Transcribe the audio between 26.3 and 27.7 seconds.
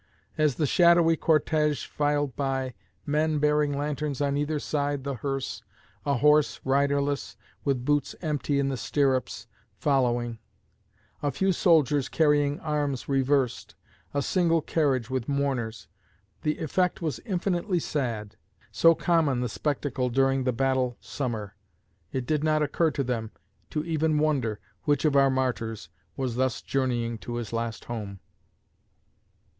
thus journeying to his